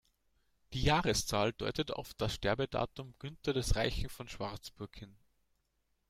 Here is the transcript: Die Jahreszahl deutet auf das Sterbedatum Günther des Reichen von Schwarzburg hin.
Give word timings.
Die 0.73 0.81
Jahreszahl 0.81 1.53
deutet 1.53 1.91
auf 1.91 2.15
das 2.15 2.33
Sterbedatum 2.33 3.13
Günther 3.19 3.53
des 3.53 3.75
Reichen 3.75 4.09
von 4.09 4.27
Schwarzburg 4.27 4.97
hin. 4.97 5.15